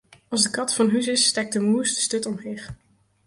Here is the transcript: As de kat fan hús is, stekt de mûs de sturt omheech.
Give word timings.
As 0.33 0.43
de 0.45 0.49
kat 0.55 0.73
fan 0.75 0.91
hús 0.93 1.07
is, 1.15 1.23
stekt 1.31 1.53
de 1.55 1.61
mûs 1.69 1.89
de 1.95 2.01
sturt 2.05 2.29
omheech. 2.29 2.65